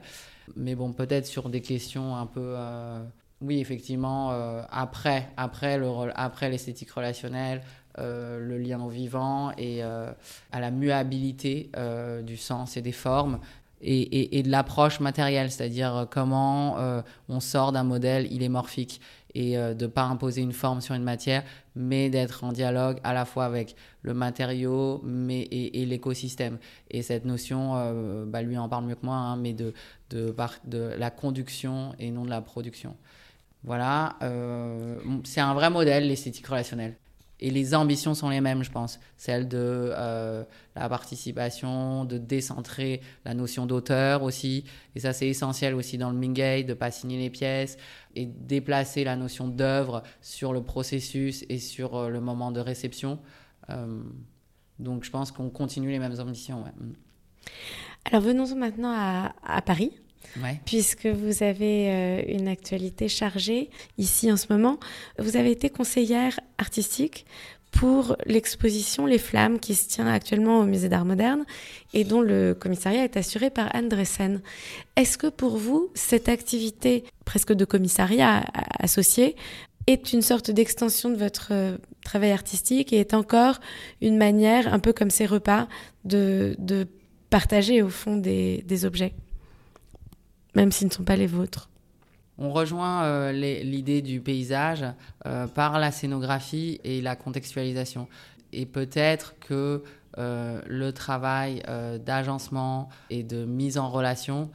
[0.56, 2.54] Mais bon, peut-être sur des questions un peu.
[2.56, 3.04] Euh,
[3.42, 7.62] oui, effectivement, euh, après, après, le, après l'esthétique relationnelle,
[8.00, 10.16] euh, le lien au vivant et à
[10.60, 11.72] la muabilité
[12.24, 13.40] du sens et des formes.
[13.82, 16.78] Et, de l'approche matérielle, c'est-à-dire comment
[17.30, 19.02] on sort d'un modèle il est morphique
[19.36, 21.44] et de ne pas imposer une forme sur une matière,
[21.76, 26.58] mais d'être en dialogue à la fois avec le matériau mais, et, l'écosystème.
[26.90, 29.74] Et cette notion, bah, lui en parle mieux que moi, hein, mais de,
[30.98, 32.96] la conduction et non de la production.
[33.64, 36.96] Voilà, euh, c'est un vrai modèle, l'esthétique relationnelle.
[37.40, 39.00] Et les ambitions sont les mêmes, je pense.
[39.16, 40.44] Celle de euh,
[40.76, 44.64] la participation, de décentrer la notion d'auteur aussi.
[44.96, 47.78] Et ça, c'est essentiel aussi dans le Mingay, de pas signer les pièces
[48.16, 53.20] et déplacer la notion d'œuvre sur le processus et sur euh, le moment de réception.
[54.80, 56.64] donc, je pense qu'on continue les mêmes ambitions.
[56.64, 56.72] Ouais.
[58.06, 58.94] Alors venons maintenant
[59.44, 59.92] à, Paris.
[60.66, 64.80] Puisque vous avez euh, une actualité chargée ici en ce moment,
[65.20, 67.26] vous avez été conseillère artistique
[67.72, 71.46] pour l'exposition Les Flammes qui se tient actuellement au Musée d'Art moderne
[71.94, 74.42] et dont le commissariat est assuré par Anne Dressen.
[74.96, 78.46] Est-ce que pour vous, cette activité presque de commissariat
[78.80, 79.36] associé
[79.86, 83.60] est une sorte d'extension de votre euh, travail artistique et est encore
[84.02, 85.68] une manière, un peu comme ces repas,
[86.04, 86.56] de,
[87.30, 89.14] partager au fond des objets,
[90.58, 91.70] même s'ils ne sont pas les vôtres.
[92.40, 94.84] On rejoint euh, l'idée du paysage
[95.26, 98.08] euh, par la scénographie et la contextualisation.
[98.54, 99.84] Et peut-être que
[100.18, 101.62] euh, le travail
[102.06, 104.50] d'agencement et de mise en relation,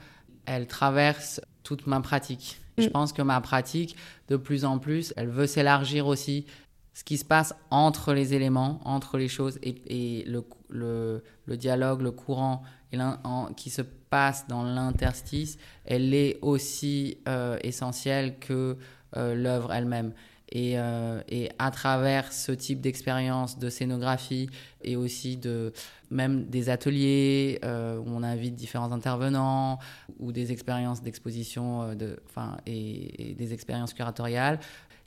[0.45, 2.61] elle traverse toute ma pratique.
[2.79, 2.91] Je mm.
[2.91, 3.97] pense que ma pratique,
[4.29, 6.47] de plus en plus, elle veut s'élargir aussi.
[6.95, 11.57] Ce qui se passe entre les éléments, entre les choses et, et le, le, le
[11.57, 12.63] dialogue, le courant
[12.93, 13.83] et en, qui se
[14.13, 18.77] passe dans l'interstice, elle est aussi euh, essentielle que
[19.17, 20.13] euh, l'œuvre elle-même.
[20.55, 24.51] Et, euh, et, à travers ce type d'expérience de scénographie
[24.83, 25.73] et aussi de
[26.11, 29.79] même des ateliers où on invite différents intervenants
[30.19, 32.19] ou des expériences d'exposition de,
[32.67, 34.59] et, et, des expériences curatoriales,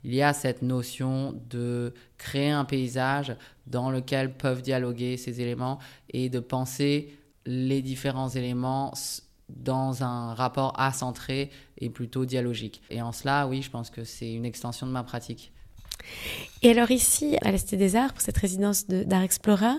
[0.02, 3.36] il y a cette notion de créer un paysage
[3.68, 5.78] dans lequel peuvent dialoguer ces éléments
[6.12, 7.15] et de penser
[7.46, 8.92] les différents éléments
[9.48, 12.82] dans un rapport acentré et plutôt dialogique.
[12.90, 15.52] Et en cela, oui, je pense que c'est une extension de ma pratique.
[16.62, 19.78] Et alors ici, à l'Est des Arts, pour cette résidence d'Art Explora,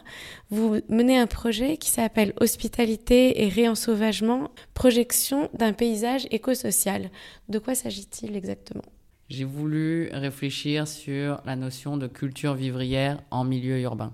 [0.49, 7.09] vous menez un projet qui s'appelle Hospitalité et réensauvagement, projection d'un paysage écosocial.
[7.49, 8.83] De quoi s'agit-il exactement?
[9.29, 14.13] J'ai voulu réfléchir sur la notion de culture vivrière en milieu urbain.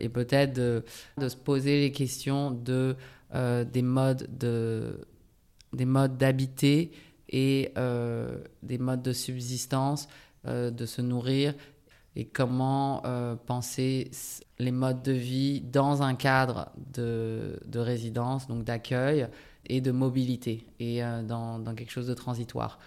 [0.00, 0.82] Et peut-être de,
[1.28, 2.96] se poser les questions de,
[3.32, 5.00] des modes de
[5.72, 6.92] des modes d'habiter
[7.28, 7.72] et
[8.62, 10.08] des modes de subsistance,
[10.46, 11.54] de se nourrir
[12.16, 13.02] et comment
[13.46, 14.10] penser
[14.58, 19.26] les modes de vie dans un cadre de, de résidence, donc d'accueil
[19.66, 22.78] et de mobilité, et dans, quelque chose de transitoire.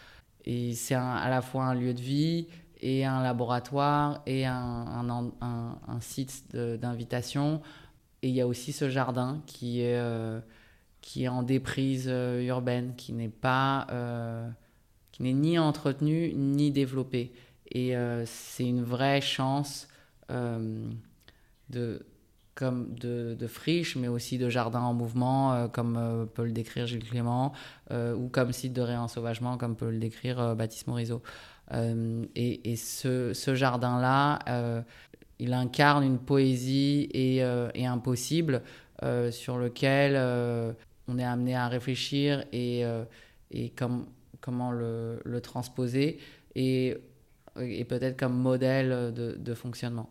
[0.46, 2.48] Et c'est à la fois un lieu de vie
[2.82, 7.62] et un laboratoire et un, un, site d'invitation.
[8.22, 10.40] Et il y a aussi ce jardin qui est, euh,
[11.02, 14.50] qui est en déprise euh, urbaine, qui n'est pas, euh,
[15.12, 17.34] qui n'est ni entretenu ni développé.
[17.72, 17.94] Et
[18.26, 19.90] c'est une vraie chance
[20.30, 22.06] de,
[22.58, 26.52] comme de, de, friche, mais aussi de jardin en mouvement, euh, comme euh, peut le
[26.52, 27.54] décrire Gilles Clément,
[27.92, 31.22] euh, ou comme site de réensauvagement, comme peut le décrire Baptiste Morisot.
[31.72, 34.40] et, ce, jardin-là,
[35.38, 38.64] il incarne une poésie et, un possible
[39.30, 40.16] sur lequel
[41.08, 42.84] on est amené à réfléchir et,
[43.52, 44.08] et comme,
[44.42, 46.18] comment le, transposer,
[46.56, 46.98] et,
[47.56, 50.10] peut-être comme modèle de fonctionnement.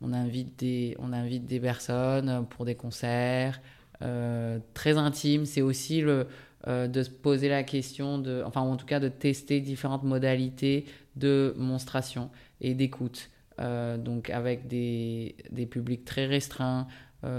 [0.00, 3.60] On invite des, on invite des personnes pour des concerts
[4.02, 5.46] euh, très intimes.
[5.46, 6.26] C'est aussi le,
[6.66, 10.84] euh, de se poser la question, de, enfin en tout cas de tester différentes modalités
[11.16, 12.30] de monstration
[12.60, 13.30] et d'écoute.
[13.58, 16.86] Euh, donc avec des, des, publics très restreints,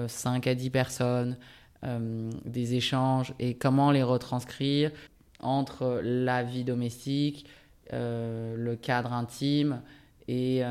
[0.08, 1.38] 5 à 10 personnes,
[1.84, 4.92] des échanges et comment les retranscrire
[5.40, 7.46] entre la vie domestique,
[7.94, 9.82] le cadre intime
[10.28, 10.62] et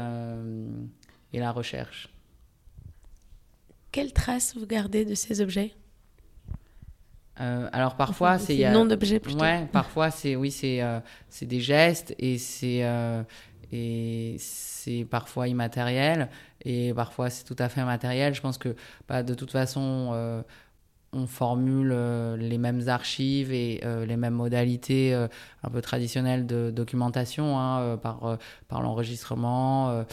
[1.32, 2.08] et la recherche.
[3.92, 5.72] Quelles traces vous gardez de ces objets?
[7.40, 8.72] Euh, alors parfois c'est a...
[8.72, 9.40] nom d'objets plutôt.
[9.40, 13.22] Ouais, parfois c'est oui c'est euh, c'est des gestes et c'est euh,
[13.72, 16.30] et c'est parfois immatériel
[16.64, 18.34] et parfois c'est tout à fait matériel.
[18.34, 18.74] Je pense que
[19.06, 20.44] bah, de toute façon
[21.16, 25.28] on formule euh, les mêmes archives et euh, les mêmes modalités euh,
[25.62, 30.04] un peu traditionnelles de documentation hein, par, par l'enregistrement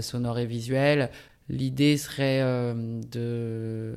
[0.00, 1.10] sonore et visuel.
[1.48, 3.94] L'idée serait de...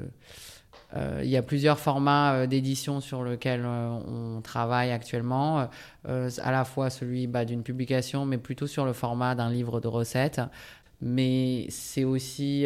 [0.97, 5.69] Il y a plusieurs formats d'édition sur lesquels on travaille actuellement,
[6.05, 9.87] à la fois celui bah, d'une publication, mais plutôt sur le format d'un livre de
[9.87, 10.41] recettes.
[11.01, 12.65] Mais c'est aussi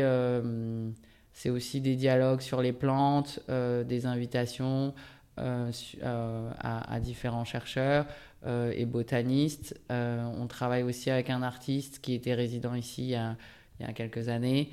[1.35, 4.95] c'est aussi des dialogues sur les plantes, euh, des invitations
[5.37, 5.69] euh,
[6.01, 8.07] euh, à, différents chercheurs
[8.47, 9.75] et botanistes.
[9.89, 14.69] on travaille aussi avec un artiste qui était résident ici il y a, quelques années,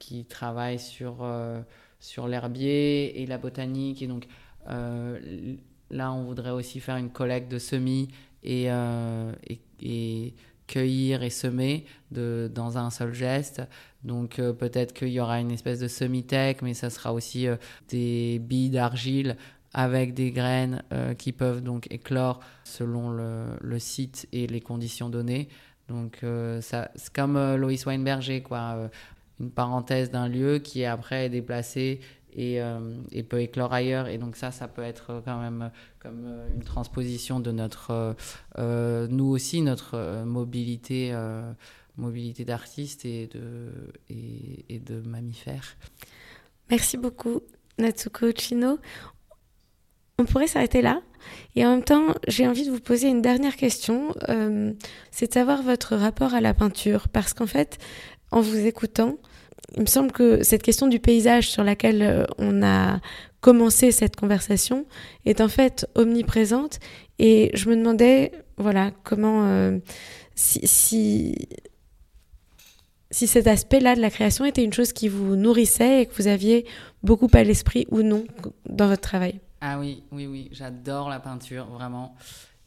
[0.00, 1.24] qui travaille sur,
[2.00, 4.02] sur l'herbier et la botanique.
[4.02, 4.26] Et donc
[4.66, 8.08] là, on voudrait aussi faire une collecte de semis
[8.42, 10.34] et, et, et
[10.66, 13.62] cueillir et semer de, dans un seul geste.
[14.04, 17.56] Donc euh, peut-être qu'il y aura une espèce de semi-tech, mais ça sera aussi euh,
[17.88, 19.36] des billes d'argile
[19.74, 25.48] avec des graines euh, qui peuvent donc éclore selon le, site et les conditions données.
[25.88, 26.24] Donc
[26.60, 28.88] ça, c'est comme Loïs Weinberger, quoi,
[29.40, 32.00] une parenthèse d'un lieu qui après est déplacé
[32.34, 32.60] et,
[33.10, 34.08] et, peut éclore ailleurs.
[34.08, 38.14] Et donc ça, ça peut être quand même comme une transposition de notre,
[38.56, 41.12] nous aussi, notre mobilité
[41.96, 43.70] mobilité d'artistes et de,
[44.08, 45.76] et, de mammifères.
[46.70, 47.40] Merci beaucoup,
[47.78, 48.78] Natsuko Chino.
[50.18, 51.02] On pourrait s'arrêter là.
[51.56, 54.14] Et en même temps, j'ai envie de vous poser une dernière question.
[54.28, 54.72] Euh,
[55.10, 57.08] c'est de savoir votre rapport à la peinture.
[57.08, 57.78] Parce qu'en fait,
[58.30, 59.18] en vous écoutant,
[59.76, 63.00] il me semble que cette question du paysage sur laquelle euh, on a
[63.40, 64.86] commencé cette conversation
[65.24, 66.78] est en fait omniprésente.
[67.18, 69.78] Et je me demandais, voilà, comment, euh,
[70.34, 71.34] si,
[73.12, 76.26] si cet aspect-là de la création était une chose qui vous nourrissait et que vous
[76.26, 76.66] aviez
[77.02, 78.24] beaucoup à l'esprit ou non
[78.68, 79.38] dans votre travail.
[79.60, 82.16] Ah oui, oui, oui, j'adore la peinture, vraiment.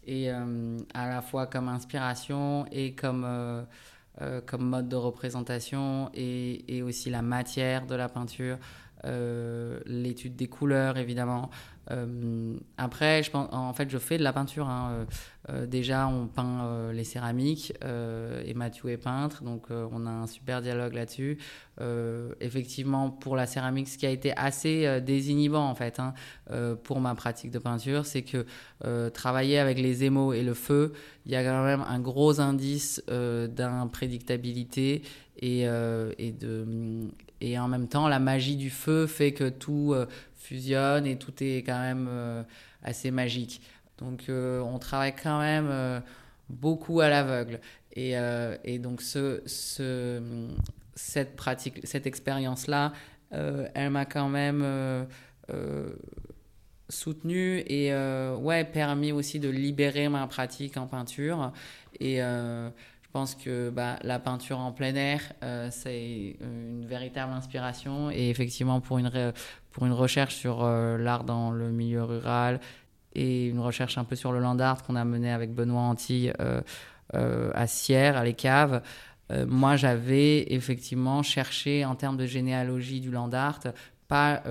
[0.06, 3.64] Et euh, à la fois comme inspiration et comme, euh,
[4.22, 8.58] euh, comme mode de représentation et, et, aussi la matière de la peinture,
[9.04, 11.50] l'étude des couleurs évidemment.
[12.78, 14.68] après, je pense, en fait, je fais de la peinture.
[14.68, 15.06] Hein,
[15.50, 20.10] euh, déjà, on peint euh, les céramiques euh, et Mathieu est peintre, donc on a
[20.10, 21.38] un super dialogue là-dessus.
[22.40, 26.14] effectivement, pour la céramique, ce qui a été assez désinhibant en fait hein,
[26.84, 28.46] pour ma pratique de peinture, c'est que
[29.10, 30.94] travailler avec les émaux et le feu,
[31.26, 35.04] il y a quand même un gros indice d'imprédictabilité
[35.38, 37.10] et, de,
[37.46, 39.94] et en même temps, la magie du feu fait que tout
[40.36, 42.10] fusionne et tout est quand même
[42.84, 43.62] assez magique.
[43.98, 46.00] Donc euh, on travaille quand même euh,
[46.50, 47.60] beaucoup à l'aveugle.
[47.94, 50.22] Et, euh, donc ce, ce,
[50.96, 52.94] cette pratique, cette expérience-là,
[53.32, 55.08] elle m'a quand même
[56.88, 57.94] soutenu et
[58.38, 61.52] ouais, permis aussi de libérer ma pratique en peinture.
[62.00, 62.22] Et
[63.16, 65.22] pense que bah, la peinture en plein air,
[65.72, 68.12] c'est une véritable inspiration.
[68.12, 72.60] Et effectivement, pour une, recherche sur l'art dans le milieu rural
[73.16, 76.34] et une recherche un peu sur le land art qu'on a mené avec Benoît Antilles
[76.40, 76.62] euh,
[77.16, 78.82] euh, à Sierre, à Les Caves.
[79.32, 83.62] Euh, moi, j'avais effectivement cherché en termes de généalogie du land art,
[84.08, 84.44] pas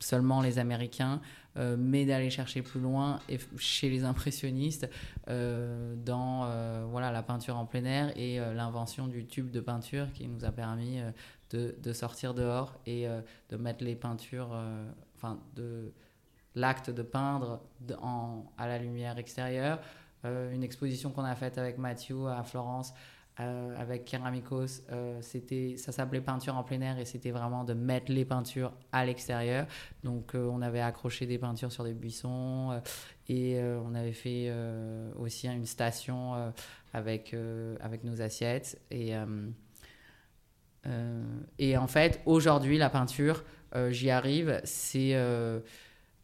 [0.00, 1.20] seulement les Américains,
[1.56, 3.18] mais d'aller chercher plus loin
[3.56, 4.88] chez les impressionnistes
[5.26, 10.44] dans voilà, la peinture en plein air et l'invention du tube de peinture qui nous
[10.44, 11.00] a permis
[11.50, 13.06] de, sortir dehors et
[13.50, 14.58] de mettre les peintures,
[15.16, 15.92] enfin de
[16.54, 17.60] l'acte de peindre
[18.58, 19.78] à la lumière extérieure.
[20.24, 22.94] Euh, une exposition qu'on a faite avec Mathieu à Florence,
[23.40, 25.20] euh, avec Keramikos, euh,
[25.76, 29.66] ça s'appelait peinture en plein air et c'était vraiment de mettre les peintures à l'extérieur.
[30.04, 32.80] Donc on avait accroché des peintures sur des buissons
[33.28, 34.52] et on avait fait
[35.18, 36.52] aussi une station
[36.92, 37.34] avec,
[37.80, 38.80] avec nos assiettes.
[38.90, 39.14] Et,
[41.58, 43.44] et en fait, aujourd'hui, la peinture,
[43.90, 45.14] j'y arrive, c'est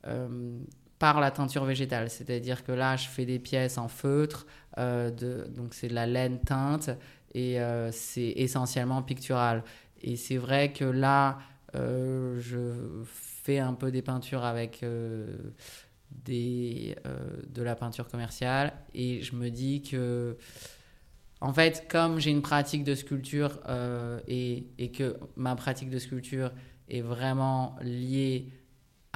[0.07, 0.59] euh,
[0.99, 2.11] par la teinture végétale.
[2.11, 4.47] C'est-à-dire que là, je fais des pièces en feutre,
[4.79, 5.11] euh,
[5.49, 6.91] donc c'est de la laine teinte
[7.35, 9.63] et euh, c'est essentiellement pictural.
[10.03, 11.39] Et c'est vrai que là,
[11.75, 14.85] je fais un peu des peintures avec
[16.27, 16.95] de
[17.57, 20.37] la peinture commerciale et je me dis que,
[21.41, 23.59] en fait, comme j'ai une pratique de sculpture
[24.29, 26.53] et, que ma pratique de sculpture
[26.89, 28.49] est vraiment liée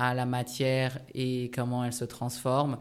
[0.03, 2.79] à la matière et comment elle se transforme.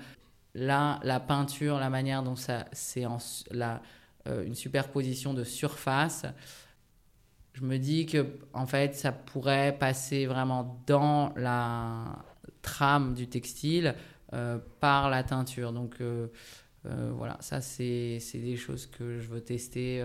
[0.55, 6.25] Là, la peinture, la manière dont ça, c'est euh, une superposition de surface,
[7.53, 12.25] je me dis que en fait, ça pourrait passer vraiment dans la
[12.63, 13.93] trame du textile
[14.33, 15.73] euh, par la teinture.
[15.73, 16.27] Donc euh,
[16.83, 20.03] voilà, ça c'est des choses que je veux tester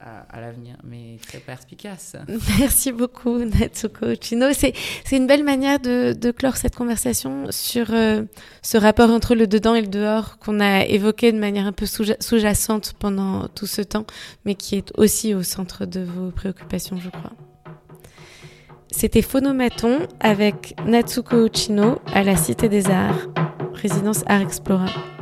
[0.00, 2.16] à, l'avenir, mais très perspicace.
[2.58, 4.46] Merci beaucoup, Natsuko Chino.
[4.52, 4.72] C'est
[5.10, 8.22] une belle manière de, clore cette conversation sur euh,
[8.62, 11.86] ce rapport entre le dedans et le dehors qu'on a évoqué de manière un peu
[11.86, 14.06] sous-jacente pendant tout ce temps,
[14.44, 17.32] mais qui est aussi au centre de vos préoccupations, je crois.
[18.90, 23.28] C'était Phonomaton avec Natsuko Chino à la Cité des Arts,
[23.74, 25.17] résidence Art Explora.